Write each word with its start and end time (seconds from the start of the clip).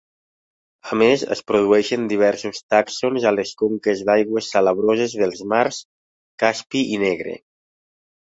A 0.93 0.97
més, 1.01 1.25
es 1.35 1.41
produeixen 1.49 2.07
diversos 2.13 2.61
tàxons 2.75 3.27
a 3.31 3.35
les 3.35 3.51
conques 3.61 4.01
d'aigües 4.09 4.49
salabroses 4.55 5.13
dels 5.21 5.45
mars 5.53 5.79
Caspi 6.45 6.81
i 6.97 7.01
Negre. 7.05 7.37